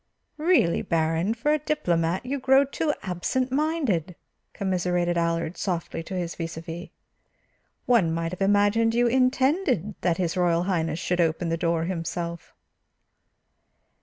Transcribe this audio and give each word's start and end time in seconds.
"Really, 0.39 0.81
Baron, 0.81 1.35
for 1.35 1.53
a 1.53 1.59
diplomat 1.59 2.25
you 2.25 2.39
grow 2.39 2.65
too 2.65 2.91
absent 3.03 3.51
minded," 3.51 4.15
commiserated 4.51 5.15
Allard 5.15 5.57
softly 5.57 6.01
to 6.01 6.15
his 6.15 6.33
vis 6.33 6.55
à 6.57 6.63
vis. 6.63 6.89
"One 7.85 8.11
might 8.11 8.31
have 8.31 8.41
imagined 8.41 8.95
you 8.95 9.05
intended 9.05 9.93
that 10.01 10.17
his 10.17 10.35
Royal 10.35 10.63
Highness 10.63 10.97
should 10.97 11.21
open 11.21 11.49
the 11.49 11.55
door 11.55 11.83
himself." 11.83 12.55